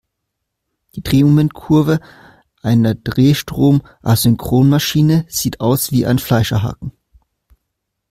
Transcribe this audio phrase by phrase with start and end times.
[0.95, 1.99] Die Drehmomentkurve
[2.63, 6.91] einer Drehstrom-Asynchronmaschine sieht aus wie ein Fleischerhaken.